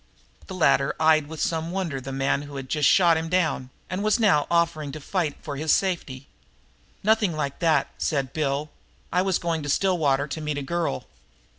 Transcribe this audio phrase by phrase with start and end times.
[0.47, 4.03] The latter eyed with some wonder the man who had just shot him down and
[4.03, 6.27] was now offering to fight for his safety.
[7.03, 8.71] "Nothing like that," said Bill.
[9.13, 11.05] "I was going to Stillwater to meet a girl."